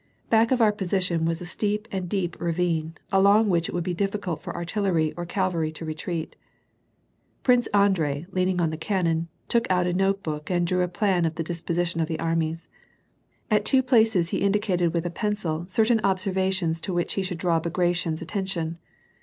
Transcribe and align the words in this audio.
Back 0.31 0.49
of 0.49 0.61
our 0.63 0.71
position 0.71 1.25
was 1.25 1.41
a 1.41 1.45
steep 1.45 1.87
and 1.91 2.09
deep 2.09 2.35
ravine, 2.39 2.95
along 3.11 3.49
which 3.49 3.69
it 3.69 3.75
would 3.75 3.83
be 3.83 3.93
difficult 3.93 4.41
for 4.41 4.55
artillery 4.55 5.13
or 5.15 5.27
cavalry 5.27 5.71
to 5.73 5.85
retreat. 5.85 6.35
Prince 7.43 7.67
Andrei, 7.67 8.25
leaning 8.31 8.59
on 8.59 8.71
the 8.71 8.77
cannon, 8.77 9.27
took 9.47 9.69
out 9.69 9.85
a 9.85 9.93
notebook 9.93 10.49
and 10.49 10.65
drew 10.65 10.81
a 10.81 10.87
plan 10.87 11.23
of 11.23 11.35
the 11.35 11.43
disposition 11.43 12.01
of 12.01 12.07
the 12.07 12.19
armies. 12.19 12.67
At 13.51 13.63
two 13.63 13.83
places 13.83 14.29
he 14.29 14.39
indicated 14.39 14.91
with 14.91 15.05
a 15.05 15.11
pencil 15.11 15.67
certain 15.69 16.01
observations 16.03 16.81
to 16.81 16.95
which 16.95 17.13
he 17.13 17.21
should 17.21 17.37
draw 17.37 17.59
Bagration's 17.59 18.23
attention. 18.23 18.79